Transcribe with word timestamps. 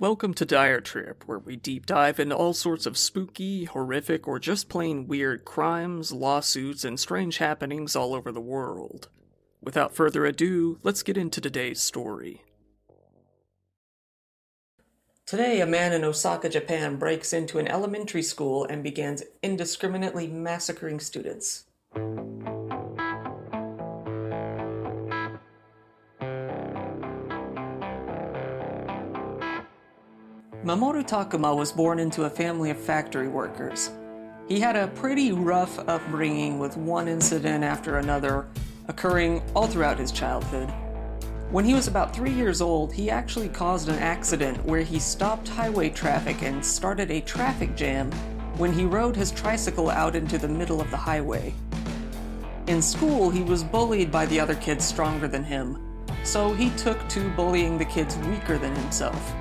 Welcome 0.00 0.32
to 0.34 0.44
Dire 0.44 0.80
Trip, 0.80 1.24
where 1.26 1.40
we 1.40 1.56
deep 1.56 1.84
dive 1.84 2.20
into 2.20 2.36
all 2.36 2.54
sorts 2.54 2.86
of 2.86 2.96
spooky, 2.96 3.64
horrific, 3.64 4.28
or 4.28 4.38
just 4.38 4.68
plain 4.68 5.08
weird 5.08 5.44
crimes, 5.44 6.12
lawsuits, 6.12 6.84
and 6.84 7.00
strange 7.00 7.38
happenings 7.38 7.96
all 7.96 8.14
over 8.14 8.30
the 8.30 8.40
world. 8.40 9.08
Without 9.60 9.96
further 9.96 10.24
ado, 10.24 10.78
let's 10.84 11.02
get 11.02 11.16
into 11.16 11.40
today's 11.40 11.80
story. 11.82 12.44
Today, 15.26 15.60
a 15.60 15.66
man 15.66 15.92
in 15.92 16.04
Osaka, 16.04 16.48
Japan 16.48 16.94
breaks 16.94 17.32
into 17.32 17.58
an 17.58 17.66
elementary 17.66 18.22
school 18.22 18.64
and 18.66 18.84
begins 18.84 19.24
indiscriminately 19.42 20.28
massacring 20.28 21.00
students. 21.00 21.64
Mamoru 30.68 31.02
Takuma 31.02 31.56
was 31.56 31.72
born 31.72 31.98
into 31.98 32.24
a 32.24 32.30
family 32.30 32.68
of 32.68 32.76
factory 32.76 33.26
workers. 33.26 33.90
He 34.48 34.60
had 34.60 34.76
a 34.76 34.88
pretty 34.88 35.32
rough 35.32 35.78
upbringing 35.88 36.58
with 36.58 36.76
one 36.76 37.08
incident 37.08 37.64
after 37.64 37.96
another 37.96 38.46
occurring 38.86 39.40
all 39.56 39.66
throughout 39.66 39.98
his 39.98 40.12
childhood. 40.12 40.70
When 41.50 41.64
he 41.64 41.72
was 41.72 41.88
about 41.88 42.14
three 42.14 42.32
years 42.32 42.60
old, 42.60 42.92
he 42.92 43.08
actually 43.08 43.48
caused 43.48 43.88
an 43.88 43.98
accident 43.98 44.62
where 44.66 44.82
he 44.82 44.98
stopped 44.98 45.48
highway 45.48 45.88
traffic 45.88 46.42
and 46.42 46.62
started 46.62 47.10
a 47.10 47.22
traffic 47.22 47.74
jam 47.74 48.12
when 48.58 48.70
he 48.70 48.84
rode 48.84 49.16
his 49.16 49.30
tricycle 49.30 49.88
out 49.88 50.14
into 50.14 50.36
the 50.36 50.48
middle 50.48 50.82
of 50.82 50.90
the 50.90 50.98
highway. 50.98 51.54
In 52.66 52.82
school, 52.82 53.30
he 53.30 53.42
was 53.42 53.64
bullied 53.64 54.12
by 54.12 54.26
the 54.26 54.38
other 54.38 54.56
kids 54.56 54.84
stronger 54.84 55.28
than 55.28 55.44
him, 55.44 55.78
so 56.24 56.52
he 56.52 56.68
took 56.76 57.08
to 57.08 57.30
bullying 57.30 57.78
the 57.78 57.86
kids 57.86 58.18
weaker 58.18 58.58
than 58.58 58.76
himself 58.76 59.34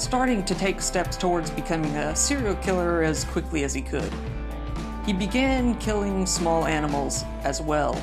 starting 0.00 0.42
to 0.42 0.54
take 0.54 0.80
steps 0.80 1.14
towards 1.14 1.50
becoming 1.50 1.94
a 1.96 2.16
serial 2.16 2.54
killer 2.56 3.02
as 3.02 3.24
quickly 3.24 3.64
as 3.64 3.74
he 3.74 3.82
could. 3.82 4.10
He 5.04 5.12
began 5.12 5.74
killing 5.74 6.24
small 6.24 6.64
animals 6.64 7.24
as 7.42 7.60
well. 7.60 7.94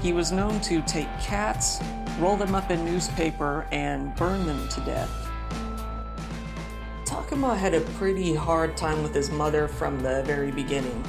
He 0.00 0.12
was 0.12 0.30
known 0.30 0.60
to 0.62 0.80
take 0.82 1.08
cats, 1.20 1.80
roll 2.20 2.36
them 2.36 2.54
up 2.54 2.70
in 2.70 2.84
newspaper, 2.84 3.66
and 3.72 4.14
burn 4.14 4.46
them 4.46 4.68
to 4.68 4.80
death. 4.82 5.10
Takuma 7.04 7.56
had 7.56 7.74
a 7.74 7.80
pretty 7.80 8.32
hard 8.32 8.76
time 8.76 9.02
with 9.02 9.12
his 9.12 9.32
mother 9.32 9.66
from 9.66 9.98
the 10.00 10.22
very 10.22 10.52
beginning. 10.52 11.04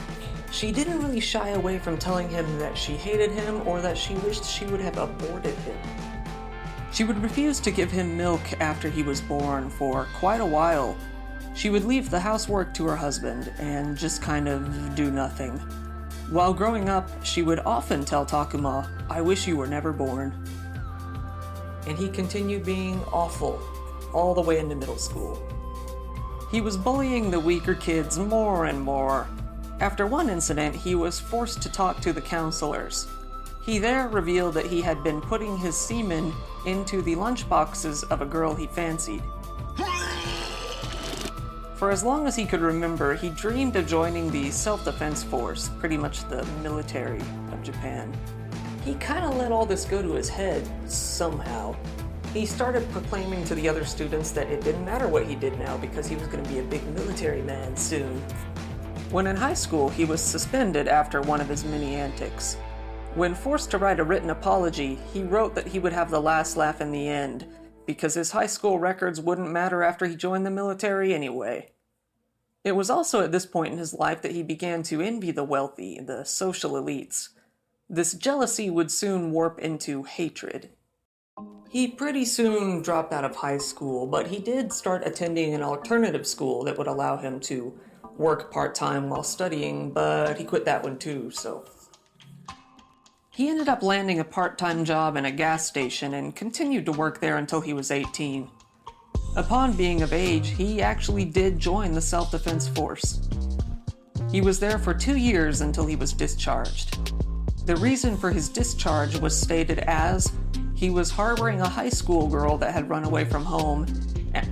She 0.51 0.71
didn't 0.71 1.03
really 1.03 1.19
shy 1.19 1.49
away 1.49 1.77
from 1.77 1.97
telling 1.97 2.27
him 2.29 2.57
that 2.57 2.75
she 2.75 2.93
hated 2.93 3.29
him 3.29 3.61
or 3.67 3.79
that 3.81 3.97
she 3.97 4.15
wished 4.15 4.43
she 4.43 4.65
would 4.65 4.81
have 4.81 4.97
aborted 4.97 5.53
him. 5.59 5.77
She 6.91 7.05
would 7.05 7.23
refuse 7.23 7.59
to 7.61 7.71
give 7.71 7.89
him 7.89 8.17
milk 8.17 8.41
after 8.59 8.89
he 8.89 9.01
was 9.01 9.21
born 9.21 9.69
for 9.69 10.07
quite 10.13 10.41
a 10.41 10.45
while. 10.45 10.97
She 11.55 11.69
would 11.69 11.85
leave 11.85 12.09
the 12.09 12.19
housework 12.19 12.73
to 12.75 12.85
her 12.87 12.95
husband 12.95 13.51
and 13.59 13.97
just 13.97 14.21
kind 14.21 14.47
of 14.47 14.95
do 14.95 15.09
nothing. 15.09 15.57
While 16.29 16.53
growing 16.53 16.89
up, 16.89 17.09
she 17.23 17.43
would 17.43 17.59
often 17.59 18.05
tell 18.05 18.25
Takuma, 18.25 18.89
I 19.09 19.21
wish 19.21 19.47
you 19.47 19.57
were 19.57 19.67
never 19.67 19.91
born. 19.91 20.33
And 21.87 21.97
he 21.97 22.09
continued 22.09 22.65
being 22.65 23.01
awful 23.11 23.61
all 24.13 24.33
the 24.33 24.41
way 24.41 24.59
into 24.59 24.75
middle 24.75 24.97
school. 24.97 25.41
He 26.51 26.61
was 26.61 26.75
bullying 26.75 27.31
the 27.31 27.39
weaker 27.39 27.75
kids 27.75 28.19
more 28.19 28.65
and 28.65 28.81
more. 28.81 29.27
After 29.79 30.05
one 30.05 30.29
incident, 30.29 30.75
he 30.75 30.95
was 30.95 31.19
forced 31.19 31.61
to 31.61 31.71
talk 31.71 32.01
to 32.01 32.13
the 32.13 32.21
counselors. 32.21 33.07
He 33.61 33.77
there 33.77 34.07
revealed 34.07 34.55
that 34.55 34.65
he 34.65 34.81
had 34.81 35.03
been 35.03 35.21
putting 35.21 35.55
his 35.55 35.77
semen 35.77 36.33
into 36.65 37.01
the 37.03 37.15
lunchboxes 37.15 38.03
of 38.09 38.21
a 38.21 38.25
girl 38.25 38.55
he 38.55 38.65
fancied. 38.65 39.23
For 41.75 41.91
as 41.91 42.03
long 42.03 42.27
as 42.27 42.35
he 42.35 42.45
could 42.45 42.61
remember, 42.61 43.15
he 43.15 43.29
dreamed 43.29 43.75
of 43.75 43.87
joining 43.87 44.31
the 44.31 44.51
self 44.51 44.83
defense 44.85 45.23
force, 45.23 45.69
pretty 45.79 45.97
much 45.97 46.27
the 46.27 46.43
military 46.63 47.21
of 47.51 47.63
Japan. 47.63 48.11
He 48.83 48.95
kind 48.95 49.25
of 49.25 49.35
let 49.35 49.51
all 49.51 49.65
this 49.65 49.85
go 49.85 50.01
to 50.01 50.13
his 50.13 50.29
head, 50.29 50.67
somehow. 50.89 51.75
He 52.33 52.45
started 52.45 52.89
proclaiming 52.91 53.43
to 53.45 53.55
the 53.55 53.67
other 53.69 53.85
students 53.85 54.31
that 54.31 54.47
it 54.47 54.63
didn't 54.63 54.85
matter 54.85 55.07
what 55.07 55.25
he 55.25 55.35
did 55.35 55.57
now 55.59 55.77
because 55.77 56.07
he 56.07 56.15
was 56.15 56.27
going 56.27 56.43
to 56.43 56.49
be 56.49 56.59
a 56.59 56.63
big 56.63 56.83
military 56.95 57.41
man 57.41 57.75
soon. 57.75 58.19
When 59.11 59.27
in 59.27 59.35
high 59.35 59.53
school, 59.53 59.89
he 59.89 60.05
was 60.05 60.21
suspended 60.21 60.87
after 60.87 61.21
one 61.21 61.41
of 61.41 61.49
his 61.49 61.65
many 61.65 61.95
antics. 61.95 62.57
When 63.15 63.35
forced 63.35 63.71
to 63.71 63.77
write 63.77 63.99
a 63.99 64.05
written 64.05 64.29
apology, 64.29 64.97
he 65.13 65.23
wrote 65.23 65.53
that 65.55 65.67
he 65.67 65.79
would 65.79 65.91
have 65.91 66.09
the 66.09 66.21
last 66.21 66.55
laugh 66.55 66.79
in 66.79 66.91
the 66.91 67.09
end, 67.09 67.45
because 67.85 68.13
his 68.13 68.31
high 68.31 68.47
school 68.47 68.79
records 68.79 69.19
wouldn't 69.19 69.51
matter 69.51 69.83
after 69.83 70.05
he 70.05 70.15
joined 70.15 70.45
the 70.45 70.49
military 70.49 71.13
anyway. 71.13 71.71
It 72.63 72.71
was 72.71 72.89
also 72.89 73.21
at 73.21 73.33
this 73.33 73.45
point 73.45 73.73
in 73.73 73.79
his 73.79 73.93
life 73.93 74.21
that 74.21 74.31
he 74.31 74.43
began 74.43 74.81
to 74.83 75.01
envy 75.01 75.31
the 75.31 75.43
wealthy, 75.43 75.99
the 75.99 76.23
social 76.23 76.71
elites. 76.71 77.29
This 77.89 78.13
jealousy 78.13 78.69
would 78.69 78.89
soon 78.89 79.33
warp 79.33 79.59
into 79.59 80.03
hatred. 80.03 80.69
He 81.69 81.89
pretty 81.89 82.23
soon 82.23 82.81
dropped 82.81 83.11
out 83.11 83.25
of 83.25 83.35
high 83.35 83.57
school, 83.57 84.07
but 84.07 84.27
he 84.27 84.39
did 84.39 84.71
start 84.71 85.05
attending 85.05 85.53
an 85.53 85.63
alternative 85.63 86.25
school 86.25 86.63
that 86.63 86.77
would 86.77 86.87
allow 86.87 87.17
him 87.17 87.41
to 87.41 87.77
work 88.17 88.53
part 88.53 88.73
time 88.73 89.09
while 89.09 89.23
studying, 89.23 89.91
but 89.91 90.37
he 90.37 90.45
quit 90.45 90.63
that 90.63 90.83
one 90.83 90.97
too, 90.97 91.29
so 91.29 91.65
he 93.33 93.47
ended 93.47 93.69
up 93.69 93.81
landing 93.81 94.19
a 94.19 94.25
part 94.25 94.57
time 94.57 94.83
job 94.83 95.15
in 95.15 95.23
a 95.23 95.31
gas 95.31 95.65
station 95.65 96.13
and 96.13 96.35
continued 96.35 96.85
to 96.85 96.91
work 96.91 97.21
there 97.21 97.37
until 97.37 97.61
he 97.61 97.73
was 97.73 97.89
18. 97.89 98.49
Upon 99.37 99.71
being 99.71 100.01
of 100.01 100.11
age, 100.11 100.49
he 100.49 100.81
actually 100.81 101.23
did 101.23 101.57
join 101.57 101.93
the 101.93 102.01
self 102.01 102.31
defense 102.31 102.67
force. 102.67 103.29
He 104.29 104.41
was 104.41 104.59
there 104.59 104.77
for 104.77 104.93
two 104.93 105.15
years 105.15 105.61
until 105.61 105.85
he 105.85 105.95
was 105.95 106.11
discharged. 106.11 106.97
The 107.65 107.77
reason 107.77 108.17
for 108.17 108.31
his 108.31 108.49
discharge 108.49 109.17
was 109.17 109.39
stated 109.39 109.79
as 109.79 110.31
he 110.75 110.89
was 110.89 111.09
harboring 111.09 111.61
a 111.61 111.69
high 111.69 111.89
school 111.89 112.27
girl 112.27 112.57
that 112.57 112.73
had 112.73 112.89
run 112.89 113.05
away 113.05 113.23
from 113.23 113.45
home 113.45 113.85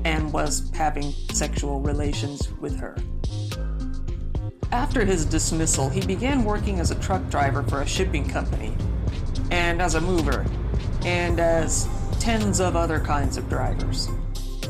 and 0.05 0.31
was 0.31 0.71
having 0.73 1.11
sexual 1.31 1.81
relations 1.81 2.49
with 2.61 2.79
her. 2.79 2.95
After 4.71 5.03
his 5.03 5.25
dismissal, 5.25 5.89
he 5.89 6.01
began 6.01 6.43
working 6.43 6.79
as 6.79 6.91
a 6.91 6.95
truck 6.95 7.27
driver 7.29 7.63
for 7.63 7.81
a 7.81 7.87
shipping 7.87 8.27
company, 8.27 8.75
and 9.49 9.81
as 9.81 9.95
a 9.95 10.01
mover, 10.01 10.45
and 11.03 11.39
as 11.39 11.87
tens 12.19 12.59
of 12.59 12.75
other 12.75 12.99
kinds 12.99 13.37
of 13.37 13.49
drivers. 13.49 14.09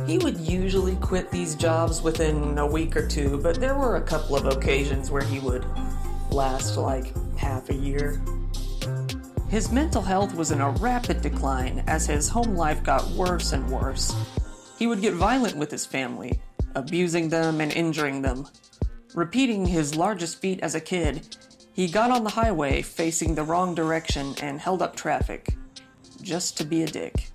He 0.05 0.17
would 0.17 0.37
usually 0.37 0.95
quit 0.95 1.29
these 1.31 1.53
jobs 1.53 2.01
within 2.01 2.57
a 2.57 2.65
week 2.65 2.95
or 2.95 3.05
two, 3.05 3.39
but 3.43 3.59
there 3.59 3.75
were 3.75 3.97
a 3.97 4.01
couple 4.01 4.37
of 4.37 4.45
occasions 4.45 5.11
where 5.11 5.23
he 5.23 5.39
would 5.39 5.65
last 6.31 6.77
like 6.77 7.13
half 7.37 7.69
a 7.69 7.75
year. 7.75 8.21
His 9.49 9.71
mental 9.71 10.01
health 10.01 10.33
was 10.33 10.51
in 10.51 10.61
a 10.61 10.71
rapid 10.71 11.21
decline 11.21 11.83
as 11.87 12.05
his 12.05 12.29
home 12.29 12.55
life 12.55 12.83
got 12.83 13.05
worse 13.09 13.51
and 13.51 13.69
worse. 13.69 14.15
He 14.77 14.87
would 14.87 15.01
get 15.01 15.15
violent 15.15 15.57
with 15.57 15.71
his 15.71 15.85
family, 15.85 16.39
abusing 16.75 17.29
them 17.29 17.59
and 17.59 17.73
injuring 17.73 18.21
them, 18.21 18.47
Repeating 19.15 19.65
his 19.65 19.95
largest 19.95 20.39
feat 20.39 20.59
as 20.61 20.75
a 20.75 20.81
kid, 20.81 21.35
he 21.73 21.87
got 21.87 22.11
on 22.11 22.23
the 22.23 22.29
highway 22.29 22.81
facing 22.83 23.33
the 23.33 23.43
wrong 23.43 23.73
direction 23.73 24.35
and 24.41 24.59
held 24.59 24.81
up 24.81 24.95
traffic. 24.95 25.55
Just 26.21 26.57
to 26.57 26.63
be 26.63 26.83
a 26.83 26.87
dick. 26.87 27.29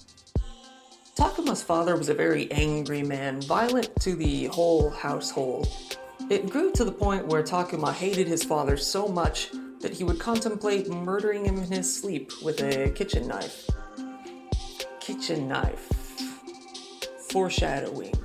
Takuma's 1.16 1.62
father 1.62 1.96
was 1.96 2.08
a 2.08 2.14
very 2.14 2.50
angry 2.52 3.02
man, 3.02 3.40
violent 3.40 3.90
to 4.00 4.14
the 4.14 4.46
whole 4.46 4.90
household. 4.90 5.68
It 6.30 6.48
grew 6.48 6.70
to 6.72 6.84
the 6.84 6.92
point 6.92 7.26
where 7.26 7.42
Takuma 7.42 7.92
hated 7.92 8.28
his 8.28 8.44
father 8.44 8.76
so 8.76 9.08
much 9.08 9.50
that 9.80 9.92
he 9.92 10.04
would 10.04 10.18
contemplate 10.18 10.88
murdering 10.88 11.44
him 11.44 11.58
in 11.58 11.70
his 11.70 11.94
sleep 12.00 12.32
with 12.42 12.62
a 12.62 12.90
kitchen 12.90 13.26
knife. 13.26 13.68
Kitchen 15.00 15.48
knife. 15.48 15.88
Foreshadowing. 17.30 18.23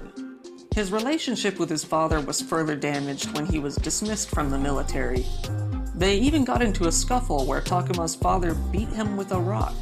His 0.80 0.94
relationship 0.94 1.60
with 1.60 1.70
his 1.70 1.84
father 1.84 2.22
was 2.22 2.42
further 2.42 2.74
damaged 2.74 3.36
when 3.36 3.46
he 3.46 3.60
was 3.60 3.76
dismissed 3.76 4.30
from 4.30 4.50
the 4.50 4.58
military. 4.58 5.26
They 5.94 6.16
even 6.16 6.46
got 6.46 6.62
into 6.62 6.88
a 6.88 6.92
scuffle 6.94 7.46
where 7.46 7.60
Takuma's 7.60 8.16
father 8.16 8.54
beat 8.54 8.88
him 8.88 9.18
with 9.18 9.34
a 9.34 9.40
rock. 9.42 9.76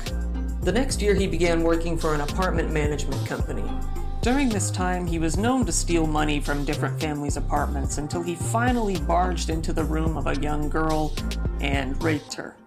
The 0.63 0.71
next 0.71 0.99
year, 0.99 1.13
he 1.13 1.27
began 1.27 1.61
working 1.61 1.99
for 1.99 2.15
an 2.15 2.21
apartment 2.21 2.71
management 2.71 3.27
company. 3.27 3.63
During 4.23 4.49
this 4.49 4.71
time, 4.71 5.05
he 5.05 5.19
was 5.19 5.37
known 5.37 5.67
to 5.67 5.71
steal 5.71 6.07
money 6.07 6.39
from 6.39 6.65
different 6.65 6.99
families' 6.99 7.37
apartments 7.37 7.99
until 7.99 8.23
he 8.23 8.33
finally 8.33 8.99
barged 8.99 9.51
into 9.51 9.73
the 9.73 9.83
room 9.83 10.17
of 10.17 10.25
a 10.25 10.41
young 10.41 10.67
girl 10.67 11.13
and 11.61 12.01
raped 12.01 12.33
her. 12.33 12.57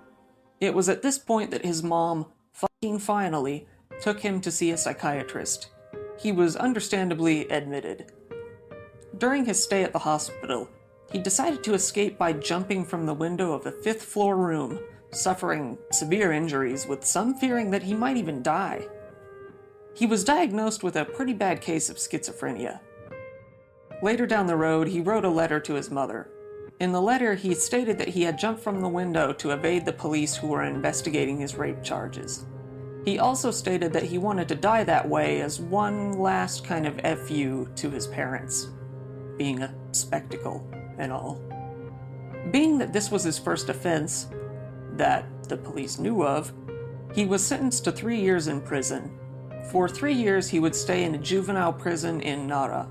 It 0.60 0.72
was 0.72 0.88
at 0.88 1.02
this 1.02 1.18
point 1.18 1.50
that 1.50 1.64
his 1.64 1.82
mom, 1.82 2.26
fucking 2.52 3.00
finally, 3.00 3.66
took 4.00 4.20
him 4.20 4.40
to 4.42 4.52
see 4.52 4.70
a 4.70 4.76
psychiatrist. 4.76 5.70
He 6.16 6.30
was 6.30 6.54
understandably 6.54 7.48
admitted. 7.48 8.12
During 9.20 9.44
his 9.44 9.62
stay 9.62 9.84
at 9.84 9.92
the 9.92 9.98
hospital, 9.98 10.66
he 11.12 11.18
decided 11.18 11.62
to 11.64 11.74
escape 11.74 12.16
by 12.16 12.32
jumping 12.32 12.86
from 12.86 13.04
the 13.04 13.12
window 13.12 13.52
of 13.52 13.66
a 13.66 13.70
fifth 13.70 14.02
floor 14.02 14.34
room, 14.34 14.80
suffering 15.10 15.76
severe 15.92 16.32
injuries, 16.32 16.86
with 16.86 17.04
some 17.04 17.34
fearing 17.34 17.70
that 17.70 17.82
he 17.82 17.92
might 17.92 18.16
even 18.16 18.42
die. 18.42 18.88
He 19.92 20.06
was 20.06 20.24
diagnosed 20.24 20.82
with 20.82 20.96
a 20.96 21.04
pretty 21.04 21.34
bad 21.34 21.60
case 21.60 21.90
of 21.90 21.98
schizophrenia. 21.98 22.80
Later 24.02 24.26
down 24.26 24.46
the 24.46 24.56
road, 24.56 24.88
he 24.88 25.02
wrote 25.02 25.26
a 25.26 25.28
letter 25.28 25.60
to 25.60 25.74
his 25.74 25.90
mother. 25.90 26.30
In 26.80 26.90
the 26.90 27.02
letter, 27.02 27.34
he 27.34 27.54
stated 27.54 27.98
that 27.98 28.08
he 28.08 28.22
had 28.22 28.38
jumped 28.38 28.62
from 28.62 28.80
the 28.80 28.88
window 28.88 29.34
to 29.34 29.50
evade 29.50 29.84
the 29.84 29.92
police 29.92 30.34
who 30.34 30.46
were 30.46 30.62
investigating 30.62 31.38
his 31.38 31.56
rape 31.56 31.82
charges. 31.82 32.46
He 33.04 33.18
also 33.18 33.50
stated 33.50 33.92
that 33.92 34.04
he 34.04 34.16
wanted 34.16 34.48
to 34.48 34.54
die 34.54 34.84
that 34.84 35.06
way 35.06 35.42
as 35.42 35.60
one 35.60 36.18
last 36.18 36.64
kind 36.64 36.86
of 36.86 37.20
FU 37.26 37.68
to 37.76 37.90
his 37.90 38.06
parents, 38.06 38.70
being 39.40 39.62
a 39.62 39.74
spectacle 39.92 40.62
and 40.98 41.10
all. 41.10 41.40
Being 42.50 42.76
that 42.76 42.92
this 42.92 43.10
was 43.10 43.22
his 43.22 43.38
first 43.38 43.70
offense, 43.70 44.28
that 44.98 45.24
the 45.44 45.56
police 45.56 45.98
knew 45.98 46.22
of, 46.22 46.52
he 47.14 47.24
was 47.24 47.42
sentenced 47.42 47.84
to 47.84 47.92
three 47.92 48.20
years 48.20 48.48
in 48.48 48.60
prison. 48.60 49.10
For 49.70 49.88
three 49.88 50.12
years, 50.12 50.50
he 50.50 50.60
would 50.60 50.74
stay 50.74 51.04
in 51.04 51.14
a 51.14 51.18
juvenile 51.18 51.72
prison 51.72 52.20
in 52.20 52.46
Nara. 52.46 52.86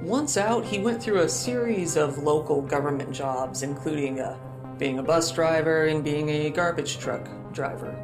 Once 0.00 0.36
out, 0.36 0.64
he 0.64 0.78
went 0.78 1.02
through 1.02 1.22
a 1.22 1.28
series 1.28 1.96
of 1.96 2.18
local 2.18 2.62
government 2.62 3.12
jobs, 3.12 3.64
including 3.64 4.20
uh, 4.20 4.38
being 4.78 5.00
a 5.00 5.02
bus 5.02 5.32
driver 5.32 5.86
and 5.86 6.04
being 6.04 6.28
a 6.28 6.50
garbage 6.50 6.98
truck 6.98 7.28
driver. 7.52 7.98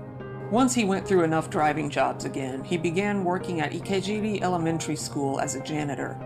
Once 0.51 0.75
he 0.75 0.85
went 0.85 1.07
through 1.07 1.23
enough 1.23 1.51
driving 1.51 1.89
jobs 1.89 2.25
again, 2.25 2.65
he 2.65 2.77
began 2.77 3.23
working 3.23 3.61
at 3.61 3.71
Ikejiri 3.71 4.43
Elementary 4.43 4.97
School 4.97 5.39
as 5.39 5.55
a 5.55 5.63
janitor. 5.63 6.21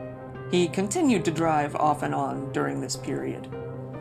He 0.54 0.68
continued 0.68 1.24
to 1.24 1.32
drive 1.32 1.74
off 1.74 2.04
and 2.04 2.14
on 2.14 2.52
during 2.52 2.80
this 2.80 2.94
period. 2.94 3.48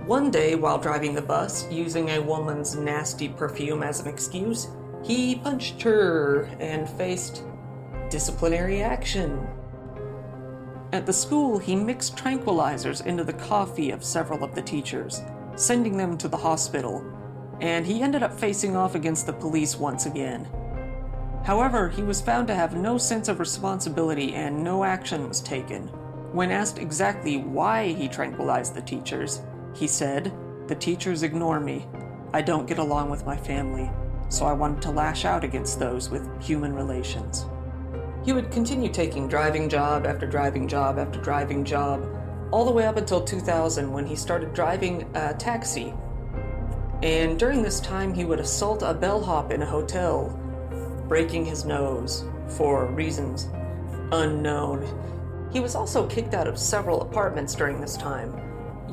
One 0.05 0.29
day, 0.29 0.53
while 0.53 0.77
driving 0.77 1.15
the 1.15 1.21
bus, 1.23 1.67
using 1.71 2.11
a 2.11 2.21
woman's 2.21 2.75
nasty 2.75 3.27
perfume 3.27 3.81
as 3.81 4.01
an 4.01 4.07
excuse, 4.07 4.67
he 5.03 5.37
punched 5.37 5.81
her 5.81 6.43
and 6.59 6.87
faced 6.87 7.41
disciplinary 8.11 8.83
action. 8.83 9.47
At 10.91 11.07
the 11.07 11.11
school, 11.11 11.57
he 11.57 11.75
mixed 11.75 12.17
tranquilizers 12.17 13.03
into 13.03 13.23
the 13.23 13.33
coffee 13.33 13.89
of 13.89 14.03
several 14.03 14.43
of 14.43 14.53
the 14.53 14.61
teachers, 14.61 15.23
sending 15.55 15.97
them 15.97 16.19
to 16.19 16.27
the 16.27 16.37
hospital, 16.37 17.03
and 17.61 17.83
he 17.83 18.03
ended 18.03 18.21
up 18.21 18.39
facing 18.39 18.75
off 18.75 18.93
against 18.93 19.25
the 19.25 19.33
police 19.33 19.75
once 19.75 20.05
again. 20.05 20.47
However, 21.43 21.89
he 21.89 22.03
was 22.03 22.21
found 22.21 22.45
to 22.45 22.53
have 22.53 22.75
no 22.75 22.99
sense 22.99 23.27
of 23.27 23.39
responsibility 23.39 24.35
and 24.35 24.63
no 24.63 24.83
action 24.83 25.27
was 25.27 25.41
taken. 25.41 25.89
When 26.33 26.49
asked 26.49 26.79
exactly 26.79 27.37
why 27.37 27.93
he 27.93 28.07
tranquilized 28.07 28.73
the 28.73 28.81
teachers, 28.81 29.43
he 29.75 29.85
said, 29.85 30.33
The 30.67 30.73
teachers 30.73 31.21
ignore 31.21 31.59
me. 31.59 31.87
I 32.33 32.41
don't 32.41 32.65
get 32.65 32.79
along 32.79 33.11
with 33.11 33.23
my 33.23 33.37
family, 33.37 33.91
so 34.29 34.47
I 34.47 34.53
wanted 34.53 34.81
to 34.81 34.89
lash 34.89 35.25
out 35.25 35.43
against 35.43 35.77
those 35.77 36.09
with 36.09 36.27
human 36.41 36.73
relations. 36.73 37.45
He 38.25 38.33
would 38.33 38.49
continue 38.49 38.89
taking 38.89 39.27
driving 39.27 39.69
job 39.69 40.07
after 40.07 40.25
driving 40.25 40.67
job 40.67 40.97
after 40.97 41.21
driving 41.21 41.63
job, 41.63 42.03
all 42.51 42.65
the 42.65 42.71
way 42.71 42.87
up 42.87 42.97
until 42.97 43.23
2000 43.23 43.93
when 43.93 44.07
he 44.07 44.15
started 44.15 44.55
driving 44.55 45.07
a 45.13 45.35
taxi. 45.35 45.93
And 47.03 47.37
during 47.37 47.61
this 47.61 47.79
time, 47.79 48.11
he 48.11 48.25
would 48.25 48.39
assault 48.39 48.81
a 48.81 48.95
bellhop 48.95 49.51
in 49.51 49.61
a 49.61 49.67
hotel, 49.67 50.29
breaking 51.07 51.45
his 51.45 51.63
nose 51.63 52.25
for 52.47 52.87
reasons 52.87 53.49
unknown. 54.11 54.83
He 55.53 55.59
was 55.59 55.75
also 55.75 56.07
kicked 56.07 56.33
out 56.33 56.47
of 56.47 56.57
several 56.57 57.01
apartments 57.01 57.55
during 57.55 57.79
this 57.79 57.95
time, 57.95 58.33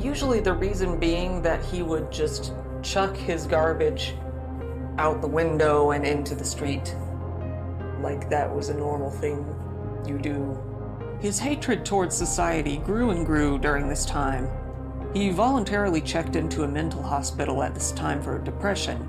Usually, 0.01 0.41
the 0.41 0.55
reason 0.55 0.99
being 0.99 1.43
that 1.43 1.63
he 1.63 1.83
would 1.83 2.11
just 2.11 2.55
chuck 2.83 3.15
his 3.15 3.47
garbage 3.47 4.15
out 4.97 5.21
the 5.21 5.27
window 5.27 5.91
and 5.91 6.07
into 6.07 6.35
the 6.35 6.45
street. 6.45 6.97
Like 8.01 8.31
that 8.31 8.55
was 8.55 8.71
a 8.71 8.75
normal 8.75 9.11
thing 9.11 9.45
you 10.07 10.17
do. 10.19 10.59
His 11.21 11.39
hatred 11.39 11.85
towards 11.85 12.17
society 12.17 12.79
grew 12.79 13.11
and 13.11 13.27
grew 13.27 13.59
during 13.59 13.89
this 13.89 14.07
time. 14.07 14.49
He 15.13 15.29
voluntarily 15.29 16.01
checked 16.01 16.35
into 16.35 16.63
a 16.63 16.69
mental 16.69 17.03
hospital 17.03 17.63
at 17.63 17.75
this 17.75 17.93
time 17.93 18.23
for 18.23 18.39
depression, 18.39 19.07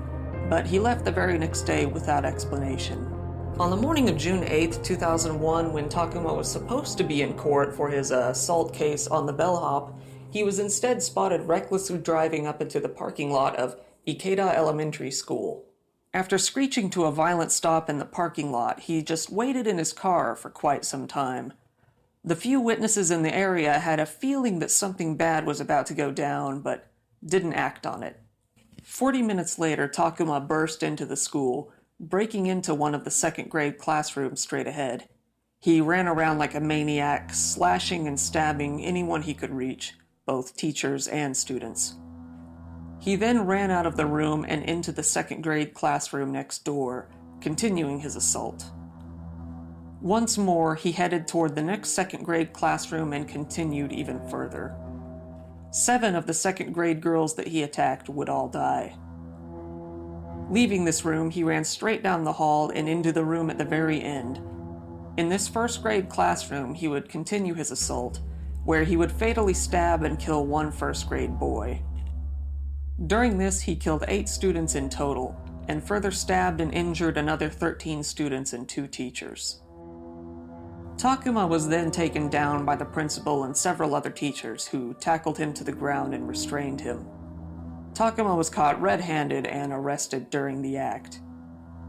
but 0.50 0.66
he 0.66 0.78
left 0.78 1.06
the 1.06 1.12
very 1.12 1.38
next 1.38 1.62
day 1.62 1.86
without 1.86 2.26
explanation. 2.26 3.11
On 3.58 3.70
the 3.70 3.76
morning 3.76 4.08
of 4.08 4.16
June 4.16 4.44
8, 4.44 4.82
2001, 4.82 5.72
when 5.72 5.88
Takuma 5.88 6.34
was 6.34 6.50
supposed 6.50 6.96
to 6.96 7.04
be 7.04 7.20
in 7.20 7.34
court 7.34 7.74
for 7.74 7.90
his 7.90 8.10
uh, 8.10 8.28
assault 8.30 8.72
case 8.72 9.06
on 9.06 9.26
the 9.26 9.32
bellhop, 9.32 10.00
he 10.30 10.42
was 10.42 10.58
instead 10.58 11.02
spotted 11.02 11.42
recklessly 11.42 11.98
driving 11.98 12.46
up 12.46 12.62
into 12.62 12.80
the 12.80 12.88
parking 12.88 13.30
lot 13.30 13.54
of 13.56 13.76
Ikeda 14.06 14.54
Elementary 14.54 15.10
School. 15.10 15.66
After 16.14 16.38
screeching 16.38 16.88
to 16.90 17.04
a 17.04 17.12
violent 17.12 17.52
stop 17.52 17.90
in 17.90 17.98
the 17.98 18.06
parking 18.06 18.50
lot, 18.50 18.80
he 18.80 19.02
just 19.02 19.30
waited 19.30 19.66
in 19.66 19.76
his 19.76 19.92
car 19.92 20.34
for 20.34 20.48
quite 20.48 20.84
some 20.84 21.06
time. 21.06 21.52
The 22.24 22.36
few 22.36 22.58
witnesses 22.58 23.10
in 23.10 23.22
the 23.22 23.34
area 23.34 23.78
had 23.80 24.00
a 24.00 24.06
feeling 24.06 24.60
that 24.60 24.70
something 24.70 25.16
bad 25.16 25.44
was 25.44 25.60
about 25.60 25.84
to 25.86 25.94
go 25.94 26.10
down, 26.10 26.62
but 26.62 26.90
didn't 27.24 27.52
act 27.52 27.86
on 27.86 28.02
it. 28.02 28.18
Forty 28.82 29.22
minutes 29.22 29.58
later, 29.58 29.88
Takuma 29.88 30.46
burst 30.46 30.82
into 30.82 31.04
the 31.04 31.16
school, 31.16 31.70
breaking 32.02 32.46
into 32.46 32.74
one 32.74 32.96
of 32.96 33.04
the 33.04 33.10
second 33.10 33.48
grade 33.48 33.78
classrooms 33.78 34.40
straight 34.40 34.66
ahead. 34.66 35.08
He 35.60 35.80
ran 35.80 36.08
around 36.08 36.38
like 36.38 36.56
a 36.56 36.60
maniac, 36.60 37.32
slashing 37.32 38.08
and 38.08 38.18
stabbing 38.18 38.84
anyone 38.84 39.22
he 39.22 39.34
could 39.34 39.54
reach 39.54 39.94
both 40.26 40.56
teachers 40.56 41.06
and 41.06 41.36
students. 41.36 41.94
He 43.00 43.14
then 43.16 43.46
ran 43.46 43.70
out 43.70 43.86
of 43.86 43.96
the 43.96 44.06
room 44.06 44.44
and 44.48 44.64
into 44.64 44.90
the 44.90 45.02
second 45.02 45.42
grade 45.42 45.74
classroom 45.74 46.32
next 46.32 46.64
door, 46.64 47.08
continuing 47.40 48.00
his 48.00 48.16
assault. 48.16 48.64
Once 50.00 50.36
more, 50.36 50.74
he 50.74 50.90
headed 50.90 51.28
toward 51.28 51.54
the 51.54 51.62
next 51.62 51.90
second 51.90 52.24
grade 52.24 52.52
classroom 52.52 53.12
and 53.12 53.28
continued 53.28 53.92
even 53.92 54.20
further. 54.28 54.74
Seven 55.70 56.16
of 56.16 56.26
the 56.26 56.34
second 56.34 56.72
grade 56.72 57.00
girls 57.00 57.34
that 57.36 57.48
he 57.48 57.62
attacked 57.62 58.08
would 58.08 58.28
all 58.28 58.48
die. 58.48 58.96
Leaving 60.52 60.84
this 60.84 61.02
room, 61.02 61.30
he 61.30 61.42
ran 61.42 61.64
straight 61.64 62.02
down 62.02 62.24
the 62.24 62.32
hall 62.34 62.68
and 62.68 62.86
into 62.86 63.10
the 63.10 63.24
room 63.24 63.48
at 63.48 63.56
the 63.56 63.64
very 63.64 64.02
end. 64.02 64.38
In 65.16 65.30
this 65.30 65.48
first 65.48 65.82
grade 65.82 66.10
classroom, 66.10 66.74
he 66.74 66.88
would 66.88 67.08
continue 67.08 67.54
his 67.54 67.70
assault 67.70 68.20
where 68.66 68.84
he 68.84 68.98
would 68.98 69.10
fatally 69.10 69.54
stab 69.54 70.02
and 70.02 70.18
kill 70.18 70.44
one 70.44 70.70
first 70.70 71.08
grade 71.08 71.38
boy. 71.38 71.80
During 73.06 73.38
this, 73.38 73.62
he 73.62 73.74
killed 73.74 74.04
eight 74.08 74.28
students 74.28 74.74
in 74.74 74.90
total, 74.90 75.34
and 75.68 75.82
further 75.82 76.10
stabbed 76.10 76.60
and 76.60 76.74
injured 76.74 77.16
another 77.16 77.48
13 77.48 78.02
students 78.02 78.52
and 78.52 78.68
two 78.68 78.86
teachers. 78.86 79.62
Takuma 80.96 81.48
was 81.48 81.66
then 81.66 81.90
taken 81.90 82.28
down 82.28 82.66
by 82.66 82.76
the 82.76 82.84
principal 82.84 83.44
and 83.44 83.56
several 83.56 83.94
other 83.94 84.10
teachers 84.10 84.66
who 84.66 84.92
tackled 85.00 85.38
him 85.38 85.54
to 85.54 85.64
the 85.64 85.72
ground 85.72 86.12
and 86.12 86.28
restrained 86.28 86.82
him. 86.82 87.06
Takuma 87.94 88.36
was 88.36 88.50
caught 88.50 88.80
red 88.80 89.00
handed 89.00 89.46
and 89.46 89.72
arrested 89.72 90.30
during 90.30 90.62
the 90.62 90.76
act. 90.76 91.20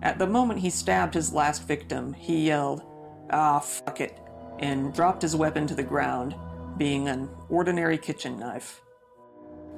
At 0.02 0.20
the 0.20 0.28
moment 0.28 0.60
he 0.60 0.70
stabbed 0.70 1.14
his 1.14 1.34
last 1.34 1.66
victim, 1.66 2.14
he 2.14 2.48
yelled, 2.48 2.84
Ah, 3.30 3.60
fuck 3.60 4.02
it, 4.02 4.20
and 4.60 4.94
dropped 4.94 5.22
his 5.22 5.36
weapon 5.36 5.66
to 5.68 5.76
the 5.76 5.84
ground, 5.84 6.36
being 6.78 7.08
an 7.08 7.30
ordinary 7.50 7.98
kitchen 7.98 8.38
knife. 8.38 8.82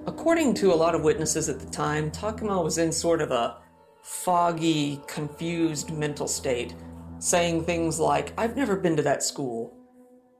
According 0.07 0.55
to 0.55 0.73
a 0.73 0.75
lot 0.75 0.95
of 0.95 1.03
witnesses 1.03 1.49
at 1.49 1.59
the 1.59 1.69
time, 1.69 2.11
Takuma 2.11 2.63
was 2.63 2.77
in 2.77 2.91
sort 2.91 3.21
of 3.21 3.31
a 3.31 3.57
foggy, 4.01 5.01
confused 5.07 5.91
mental 5.91 6.27
state, 6.27 6.75
saying 7.19 7.63
things 7.63 7.99
like, 7.99 8.33
I've 8.37 8.55
never 8.55 8.75
been 8.75 8.95
to 8.97 9.03
that 9.03 9.23
school, 9.23 9.75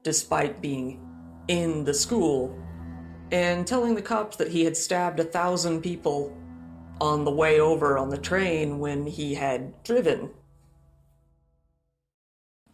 despite 0.02 0.60
being 0.60 1.00
in 1.48 1.84
the 1.84 1.94
school, 1.94 2.56
and 3.30 3.66
telling 3.66 3.94
the 3.94 4.02
cops 4.02 4.36
that 4.36 4.48
he 4.48 4.64
had 4.64 4.76
stabbed 4.76 5.20
a 5.20 5.24
thousand 5.24 5.82
people 5.82 6.36
on 7.00 7.24
the 7.24 7.30
way 7.30 7.60
over 7.60 7.98
on 7.98 8.10
the 8.10 8.18
train 8.18 8.78
when 8.78 9.06
he 9.06 9.34
had 9.34 9.82
driven. 9.82 10.30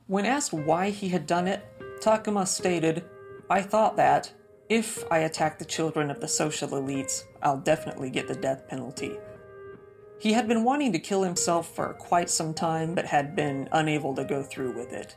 When 0.06 0.26
asked 0.26 0.52
why 0.52 0.90
he 0.90 1.08
had 1.08 1.26
done 1.26 1.48
it, 1.48 1.64
Takuma 2.00 2.46
stated, 2.46 3.04
I 3.48 3.62
thought 3.62 3.96
that, 3.96 4.32
if 4.68 5.04
I 5.10 5.18
attack 5.18 5.58
the 5.58 5.64
children 5.64 6.10
of 6.10 6.20
the 6.20 6.28
social 6.28 6.68
elites, 6.70 7.24
I'll 7.42 7.58
definitely 7.58 8.10
get 8.10 8.28
the 8.28 8.34
death 8.34 8.68
penalty. 8.68 9.16
He 10.18 10.34
had 10.34 10.46
been 10.46 10.64
wanting 10.64 10.92
to 10.92 10.98
kill 10.98 11.22
himself 11.22 11.74
for 11.74 11.94
quite 11.94 12.30
some 12.30 12.54
time, 12.54 12.94
but 12.94 13.06
had 13.06 13.34
been 13.34 13.68
unable 13.72 14.14
to 14.14 14.24
go 14.24 14.42
through 14.42 14.76
with 14.76 14.92
it. 14.92 15.16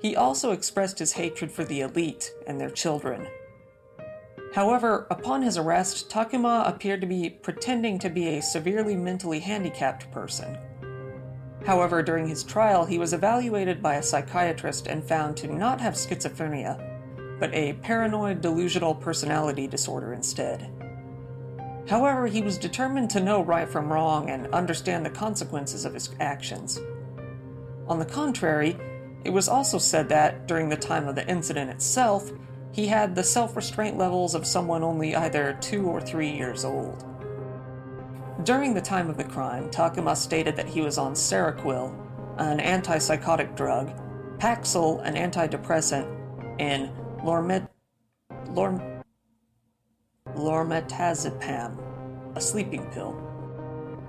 He 0.00 0.16
also 0.16 0.50
expressed 0.52 0.98
his 0.98 1.12
hatred 1.12 1.50
for 1.50 1.64
the 1.64 1.80
elite 1.80 2.30
and 2.46 2.60
their 2.60 2.70
children. 2.70 3.26
However, 4.54 5.08
upon 5.10 5.42
his 5.42 5.58
arrest, 5.58 6.08
Takuma 6.08 6.68
appeared 6.68 7.00
to 7.00 7.08
be 7.08 7.28
pretending 7.28 7.98
to 7.98 8.08
be 8.08 8.28
a 8.28 8.42
severely 8.42 8.94
mentally 8.94 9.40
handicapped 9.40 10.08
person. 10.12 10.56
However, 11.66 12.04
during 12.04 12.28
his 12.28 12.44
trial, 12.44 12.84
he 12.84 12.96
was 12.96 13.12
evaluated 13.12 13.82
by 13.82 13.96
a 13.96 14.02
psychiatrist 14.02 14.86
and 14.86 15.02
found 15.02 15.36
to 15.38 15.52
not 15.52 15.80
have 15.80 15.94
schizophrenia, 15.94 16.78
but 17.40 17.52
a 17.52 17.72
paranoid 17.82 18.42
delusional 18.42 18.94
personality 18.94 19.66
disorder 19.66 20.12
instead. 20.12 20.70
However, 21.88 22.28
he 22.28 22.40
was 22.40 22.56
determined 22.56 23.10
to 23.10 23.20
know 23.20 23.42
right 23.42 23.68
from 23.68 23.92
wrong 23.92 24.30
and 24.30 24.46
understand 24.54 25.04
the 25.04 25.10
consequences 25.10 25.84
of 25.84 25.94
his 25.94 26.10
actions. 26.20 26.80
On 27.88 27.98
the 27.98 28.04
contrary, 28.04 28.78
it 29.24 29.30
was 29.30 29.48
also 29.48 29.78
said 29.78 30.08
that, 30.10 30.46
during 30.46 30.68
the 30.68 30.76
time 30.76 31.08
of 31.08 31.16
the 31.16 31.28
incident 31.28 31.70
itself, 31.70 32.30
he 32.74 32.88
had 32.88 33.14
the 33.14 33.22
self 33.22 33.54
restraint 33.54 33.96
levels 33.96 34.34
of 34.34 34.44
someone 34.44 34.82
only 34.82 35.14
either 35.14 35.56
two 35.60 35.86
or 35.86 36.00
three 36.00 36.30
years 36.30 36.64
old. 36.64 37.04
During 38.42 38.74
the 38.74 38.80
time 38.80 39.08
of 39.08 39.16
the 39.16 39.22
crime, 39.22 39.70
Takuma 39.70 40.16
stated 40.16 40.56
that 40.56 40.68
he 40.68 40.80
was 40.80 40.98
on 40.98 41.14
Seroquel, 41.14 41.94
an 42.38 42.58
antipsychotic 42.58 43.54
drug, 43.54 43.92
Paxil, 44.38 45.00
an 45.04 45.14
antidepressant, 45.14 46.04
and 46.58 46.90
Lormet, 47.22 47.68
Lorm, 48.48 48.82
Lormetazepam, 50.34 51.78
a 52.36 52.40
sleeping 52.40 52.90
pill. 52.90 53.16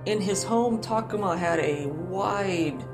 In 0.06 0.20
his 0.20 0.42
home, 0.42 0.82
Takuma 0.82 1.38
had 1.38 1.60
a 1.60 1.86
wide 1.86 2.84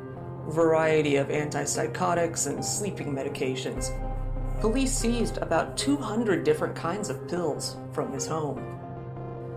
variety 0.49 1.17
of 1.17 1.29
antipsychotics 1.29 2.47
and 2.47 2.63
sleeping 2.63 3.15
medications. 3.15 3.91
Police 4.63 4.97
seized 4.97 5.39
about 5.39 5.77
200 5.77 6.45
different 6.45 6.77
kinds 6.77 7.11
of 7.11 7.27
pills 7.27 7.75
from 7.91 8.13
his 8.13 8.29
home. 8.29 8.65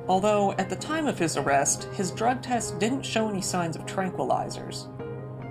Although, 0.07 0.53
at 0.53 0.67
the 0.67 0.75
time 0.75 1.05
of 1.05 1.19
his 1.19 1.37
arrest, 1.37 1.83
his 1.93 2.09
drug 2.09 2.41
test 2.41 2.79
didn't 2.79 3.03
show 3.03 3.29
any 3.29 3.39
signs 3.39 3.75
of 3.75 3.85
tranquilizers. 3.85 4.87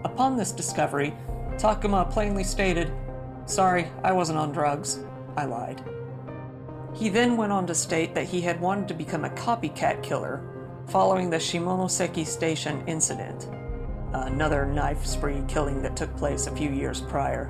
Upon 0.04 0.36
this 0.36 0.50
discovery, 0.50 1.14
Takuma 1.52 2.10
plainly 2.10 2.42
stated, 2.42 2.90
Sorry, 3.46 3.86
I 4.02 4.10
wasn't 4.10 4.40
on 4.40 4.50
drugs. 4.50 5.04
I 5.36 5.44
lied. 5.44 5.84
He 6.92 7.08
then 7.08 7.36
went 7.36 7.52
on 7.52 7.64
to 7.68 7.76
state 7.76 8.12
that 8.16 8.26
he 8.26 8.40
had 8.40 8.60
wanted 8.60 8.88
to 8.88 8.94
become 8.94 9.24
a 9.24 9.30
copycat 9.30 10.02
killer 10.02 10.42
following 10.88 11.30
the 11.30 11.36
Shimonoseki 11.36 12.26
Station 12.26 12.82
incident, 12.88 13.48
another 14.14 14.66
knife 14.66 15.06
spree 15.06 15.44
killing 15.46 15.80
that 15.82 15.96
took 15.96 16.16
place 16.16 16.48
a 16.48 16.56
few 16.56 16.70
years 16.70 17.00
prior, 17.00 17.48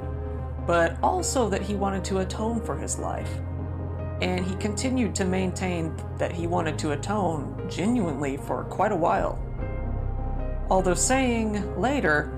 but 0.67 0.97
also 1.03 1.49
that 1.49 1.63
he 1.63 1.75
wanted 1.75 2.05
to 2.05 2.19
atone 2.19 2.61
for 2.61 2.77
his 2.77 2.99
life. 2.99 3.31
And 4.23 4.45
he 4.45 4.55
continued 4.57 5.15
to 5.17 5.25
maintain 5.25 5.95
that 6.19 6.33
he 6.33 6.47
wanted 6.47 6.79
to 6.81 6.93
atone 6.93 7.67
genuinely 7.69 8.37
for 8.37 8.65
quite 8.65 8.93
a 8.93 8.97
while. 8.97 9.39
Although 10.71 10.95
saying 10.95 11.79
later, 11.79 12.33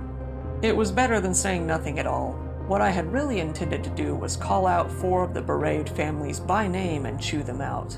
it 0.62 0.76
was 0.76 0.90
better 0.90 1.20
than 1.20 1.34
saying 1.34 1.66
nothing 1.66 1.98
at 1.98 2.06
all. 2.06 2.32
What 2.66 2.80
I 2.80 2.90
had 2.90 3.12
really 3.12 3.38
intended 3.38 3.84
to 3.84 3.90
do 3.90 4.16
was 4.16 4.36
call 4.36 4.66
out 4.66 4.90
four 4.90 5.22
of 5.22 5.34
the 5.34 5.42
bereaved 5.42 5.90
families 5.90 6.40
by 6.40 6.66
name 6.66 7.06
and 7.06 7.20
chew 7.20 7.42
them 7.44 7.60
out. 7.60 7.96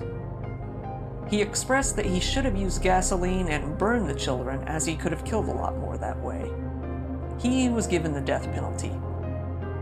He 1.30 1.40
expressed 1.40 1.96
that 1.96 2.06
he 2.06 2.20
should 2.20 2.44
have 2.44 2.56
used 2.56 2.82
gasoline 2.82 3.48
and 3.48 3.78
burned 3.78 4.08
the 4.08 4.14
children, 4.14 4.62
as 4.66 4.84
he 4.84 4.96
could 4.96 5.12
have 5.12 5.24
killed 5.24 5.48
a 5.48 5.52
lot 5.52 5.76
more 5.78 5.96
that 5.98 6.22
way. 6.22 6.50
He 7.38 7.68
was 7.68 7.86
given 7.86 8.12
the 8.12 8.20
death 8.20 8.44
penalty. 8.52 8.92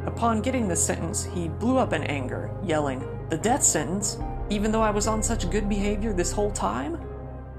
Upon 0.07 0.41
getting 0.41 0.69
the 0.69 0.77
sentence, 0.77 1.25
he 1.25 1.49
blew 1.49 1.79
up 1.79 1.93
in 1.93 2.05
anger, 2.05 2.51
yelling, 2.65 3.07
The 3.29 3.37
death 3.37 3.63
sentence? 3.63 4.19
Even 4.49 4.71
though 4.71 4.83
I 4.83 4.91
was 4.91 5.07
on 5.07 5.23
such 5.23 5.51
good 5.51 5.69
behavior 5.69 6.13
this 6.13 6.31
whole 6.33 6.53
time? 6.53 6.99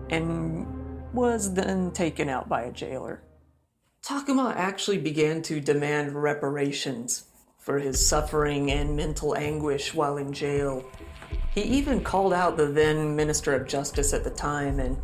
And 0.09 0.65
was 1.13 1.53
then 1.53 1.91
taken 1.91 2.29
out 2.29 2.47
by 2.47 2.63
a 2.63 2.71
jailer. 2.71 3.21
Takuma 4.01 4.55
actually 4.55 4.97
began 4.97 5.41
to 5.43 5.59
demand 5.59 6.15
reparations 6.15 7.25
for 7.57 7.79
his 7.79 8.05
suffering 8.05 8.71
and 8.71 8.95
mental 8.95 9.35
anguish 9.35 9.93
while 9.93 10.15
in 10.15 10.31
jail. 10.31 10.85
He 11.53 11.61
even 11.63 12.01
called 12.01 12.31
out 12.31 12.55
the 12.55 12.67
then 12.67 13.15
Minister 13.15 13.53
of 13.53 13.67
Justice 13.67 14.13
at 14.13 14.23
the 14.23 14.29
time 14.29 14.79
and 14.79 14.97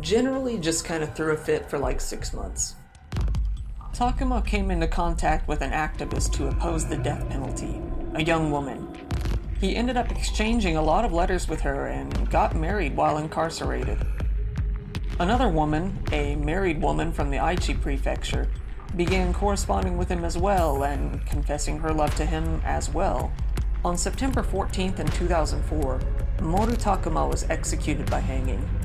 generally 0.00 0.58
just 0.58 0.84
kind 0.84 1.04
of 1.04 1.14
threw 1.14 1.32
a 1.32 1.36
fit 1.36 1.70
for 1.70 1.78
like 1.78 2.00
six 2.00 2.32
months. 2.32 2.74
Takuma 3.98 4.46
came 4.46 4.70
into 4.70 4.86
contact 4.86 5.48
with 5.48 5.60
an 5.60 5.72
activist 5.72 6.36
who 6.36 6.46
opposed 6.46 6.88
the 6.88 6.96
death 6.96 7.28
penalty, 7.28 7.82
a 8.14 8.22
young 8.22 8.52
woman. 8.52 8.96
He 9.60 9.74
ended 9.74 9.96
up 9.96 10.12
exchanging 10.12 10.76
a 10.76 10.82
lot 10.82 11.04
of 11.04 11.12
letters 11.12 11.48
with 11.48 11.62
her 11.62 11.88
and 11.88 12.30
got 12.30 12.54
married 12.54 12.94
while 12.94 13.18
incarcerated. 13.18 13.98
Another 15.18 15.48
woman, 15.48 15.98
a 16.12 16.36
married 16.36 16.80
woman 16.80 17.10
from 17.10 17.30
the 17.30 17.38
Aichi 17.38 17.74
prefecture, 17.80 18.48
began 18.94 19.34
corresponding 19.34 19.98
with 19.98 20.08
him 20.08 20.24
as 20.24 20.38
well 20.38 20.84
and 20.84 21.26
confessing 21.26 21.80
her 21.80 21.92
love 21.92 22.14
to 22.14 22.24
him 22.24 22.62
as 22.64 22.88
well. 22.88 23.32
On 23.84 23.98
September 23.98 24.44
14th 24.44 25.00
in 25.00 25.08
2004, 25.08 26.00
Moru 26.40 26.76
Takuma 26.76 27.28
was 27.28 27.50
executed 27.50 28.08
by 28.08 28.20
hanging. 28.20 28.77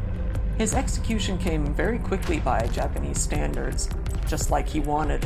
His 0.58 0.74
execution 0.74 1.38
came 1.38 1.74
very 1.74 2.00
quickly 2.00 2.40
by 2.40 2.68
Japanese 2.68 3.20
standards, 3.20 3.90
just 4.28 4.52
like 4.52 4.68
he 4.68 4.80
wanted, 4.80 5.26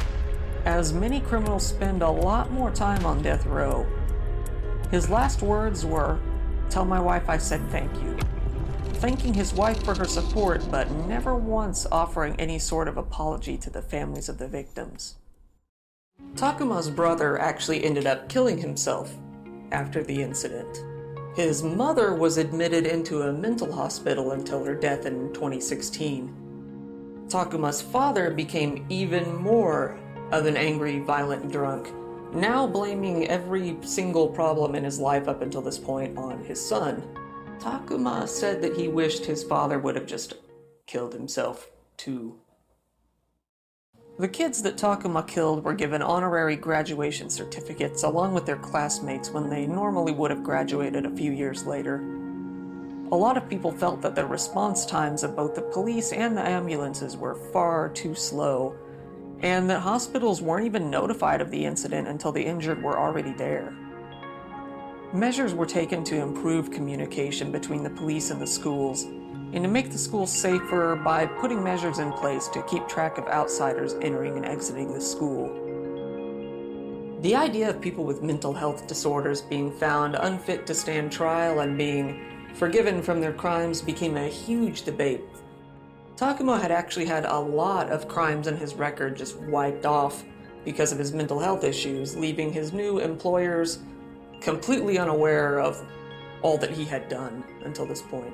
as 0.65 0.93
many 0.93 1.19
criminals 1.19 1.65
spend 1.65 2.01
a 2.01 2.09
lot 2.09 2.51
more 2.51 2.71
time 2.71 3.05
on 3.05 3.21
death 3.21 3.45
row. 3.45 3.85
His 4.91 5.09
last 5.09 5.41
words 5.41 5.85
were, 5.85 6.19
Tell 6.69 6.85
my 6.85 6.99
wife 6.99 7.29
I 7.29 7.37
said 7.37 7.61
thank 7.69 7.93
you 8.03 8.17
thanking 8.97 9.33
his 9.33 9.53
wife 9.53 9.83
for 9.83 9.93
her 9.93 10.05
support, 10.05 10.69
but 10.71 10.89
never 10.89 11.35
once 11.35 11.85
offering 11.91 12.35
any 12.39 12.57
sort 12.57 12.87
of 12.87 12.97
apology 12.97 13.55
to 13.55 13.69
the 13.69 13.81
families 13.81 14.27
of 14.27 14.39
the 14.39 14.47
victims. 14.47 15.15
Takuma's 16.35 16.89
brother 16.89 17.39
actually 17.39 17.83
ended 17.83 18.07
up 18.07 18.27
killing 18.27 18.57
himself 18.57 19.15
after 19.71 20.03
the 20.03 20.23
incident. 20.23 20.83
His 21.37 21.61
mother 21.61 22.15
was 22.15 22.39
admitted 22.39 22.87
into 22.87 23.21
a 23.21 23.31
mental 23.31 23.71
hospital 23.71 24.31
until 24.31 24.63
her 24.63 24.73
death 24.73 25.05
in 25.05 25.31
2016. 25.33 26.33
Takuma's 27.27 27.79
father 27.79 28.31
became 28.31 28.87
even 28.89 29.35
more 29.35 29.99
of 30.31 30.47
an 30.47 30.57
angry, 30.57 30.97
violent 30.97 31.51
drunk, 31.51 31.93
now 32.33 32.65
blaming 32.65 33.27
every 33.27 33.77
single 33.81 34.27
problem 34.27 34.73
in 34.73 34.83
his 34.83 34.97
life 34.97 35.27
up 35.27 35.43
until 35.43 35.61
this 35.61 35.77
point 35.77 36.17
on 36.17 36.43
his 36.43 36.59
son. 36.59 37.03
Takuma 37.59 38.27
said 38.27 38.59
that 38.63 38.75
he 38.75 38.87
wished 38.87 39.23
his 39.23 39.43
father 39.43 39.77
would 39.77 39.95
have 39.95 40.07
just 40.07 40.33
killed 40.87 41.13
himself, 41.13 41.69
too. 41.97 42.39
The 44.19 44.27
kids 44.27 44.63
that 44.63 44.77
Takuma 44.77 45.27
killed 45.27 45.63
were 45.63 45.75
given 45.75 46.01
honorary 46.01 46.55
graduation 46.55 47.29
certificates 47.29 48.01
along 48.01 48.33
with 48.33 48.47
their 48.47 48.57
classmates 48.57 49.29
when 49.29 49.47
they 49.47 49.67
normally 49.67 50.11
would 50.11 50.31
have 50.31 50.43
graduated 50.43 51.05
a 51.05 51.15
few 51.15 51.31
years 51.31 51.67
later. 51.67 51.97
A 53.11 53.15
lot 53.15 53.37
of 53.37 53.47
people 53.47 53.71
felt 53.71 54.01
that 54.01 54.15
the 54.15 54.25
response 54.25 54.87
times 54.87 55.21
of 55.21 55.35
both 55.35 55.53
the 55.53 55.61
police 55.61 56.13
and 56.13 56.35
the 56.35 56.41
ambulances 56.41 57.15
were 57.15 57.35
far 57.53 57.89
too 57.89 58.15
slow, 58.15 58.75
and 59.41 59.69
that 59.69 59.81
hospitals 59.81 60.41
weren't 60.41 60.65
even 60.65 60.89
notified 60.89 61.39
of 61.39 61.51
the 61.51 61.63
incident 61.63 62.07
until 62.07 62.31
the 62.31 62.43
injured 62.43 62.81
were 62.81 62.97
already 62.97 63.33
there. 63.33 63.71
Measures 65.13 65.53
were 65.53 65.67
taken 65.67 66.03
to 66.03 66.19
improve 66.19 66.71
communication 66.71 67.51
between 67.51 67.83
the 67.83 67.89
police 67.91 68.31
and 68.31 68.41
the 68.41 68.47
schools, 68.47 69.05
and 69.53 69.63
to 69.63 69.69
make 69.69 69.91
the 69.91 69.97
school 69.97 70.27
safer 70.27 70.95
by 70.95 71.25
putting 71.25 71.63
measures 71.63 71.99
in 71.99 72.11
place 72.13 72.47
to 72.49 72.61
keep 72.63 72.87
track 72.87 73.17
of 73.17 73.27
outsiders 73.27 73.95
entering 74.01 74.35
and 74.35 74.45
exiting 74.45 74.93
the 74.93 75.01
school. 75.01 75.63
The 77.21 77.35
idea 77.35 77.69
of 77.69 77.81
people 77.81 78.03
with 78.03 78.21
mental 78.21 78.53
health 78.53 78.87
disorders 78.87 79.41
being 79.41 79.71
found 79.71 80.15
unfit 80.15 80.67
to 80.67 80.75
stand 80.75 81.11
trial 81.11 81.61
and 81.61 81.77
being 81.77 82.23
forgiven 82.53 83.01
from 83.01 83.21
their 83.21 83.33
crimes 83.33 83.81
became 83.81 84.17
a 84.17 84.27
huge 84.27 84.83
debate. 84.83 85.21
Takuma 86.15 86.61
had 86.61 86.71
actually 86.71 87.05
had 87.05 87.25
a 87.25 87.39
lot 87.39 87.89
of 87.89 88.07
crimes 88.07 88.47
in 88.47 88.57
his 88.57 88.75
record 88.75 89.15
just 89.15 89.39
wiped 89.41 89.85
off 89.85 90.23
because 90.65 90.91
of 90.91 90.99
his 90.99 91.13
mental 91.13 91.39
health 91.39 91.63
issues, 91.63 92.17
leaving 92.17 92.51
his 92.51 92.73
new 92.73 92.99
employers 92.99 93.79
completely 94.41 94.97
unaware 94.97 95.59
of 95.59 95.83
all 96.41 96.57
that 96.57 96.71
he 96.71 96.85
had 96.85 97.07
done 97.09 97.43
until 97.63 97.85
this 97.85 98.01
point. 98.01 98.33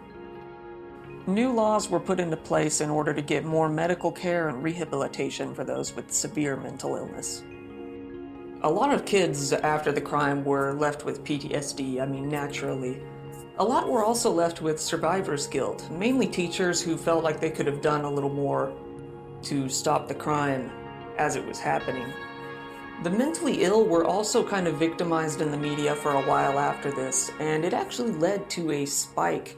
New 1.26 1.54
laws 1.54 1.90
were 1.90 2.02
put 2.02 2.20
into 2.20 2.36
place 2.36 2.82
in 2.82 2.90
order 2.90 3.14
to 3.14 3.22
get 3.22 3.46
more 3.46 3.70
medical 3.70 4.12
care 4.12 4.50
and 4.50 4.62
rehabilitation 4.62 5.56
for 5.56 5.64
those 5.64 5.96
with 5.96 6.12
severe 6.12 6.58
mental 6.58 6.98
illness. 6.98 7.46
A 8.64 8.70
lot 8.70 8.94
of 8.94 9.06
kids 9.06 9.54
after 9.54 9.94
the 9.94 10.02
crime 10.02 10.44
were 10.44 10.74
left 10.74 11.06
with 11.06 11.24
PTSD, 11.24 12.02
I 12.02 12.06
mean, 12.06 12.28
naturally. 12.28 13.02
A 13.58 13.64
lot 13.64 13.88
were 13.88 14.04
also 14.04 14.32
left 14.32 14.62
with 14.62 14.82
survivor's 14.82 15.48
guilt, 15.48 15.90
mainly 15.90 16.28
teachers 16.28 16.82
who 16.82 16.98
felt 16.98 17.24
like 17.24 17.40
they 17.40 17.52
could 17.52 17.68
have 17.68 17.82
done 17.82 18.04
a 18.04 18.12
little 18.12 18.30
more 18.30 18.74
to 19.44 19.70
stop 19.70 20.10
the 20.10 20.16
crime 20.16 20.70
as 21.18 21.38
it 21.38 21.46
was 21.46 21.58
happening. 21.58 22.12
The 23.04 23.10
mentally 23.10 23.64
ill 23.64 23.86
were 23.86 24.04
also 24.04 24.46
kind 24.46 24.68
of 24.68 24.76
victimized 24.76 25.40
in 25.40 25.52
the 25.52 25.58
media 25.58 25.96
for 25.96 26.12
a 26.12 26.22
while 26.24 26.60
after 26.60 26.92
this, 26.92 27.32
and 27.40 27.64
it 27.64 27.74
actually 27.74 28.12
led 28.12 28.50
to 28.52 28.72
a 28.72 28.86
spike 28.86 29.58